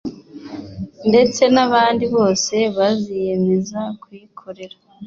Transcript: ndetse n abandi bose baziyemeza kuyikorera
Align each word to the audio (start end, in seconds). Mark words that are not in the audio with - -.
ndetse 1.09 1.41
n 1.53 1.57
abandi 1.65 2.05
bose 2.15 2.55
baziyemeza 2.77 3.81
kuyikorera 4.01 4.77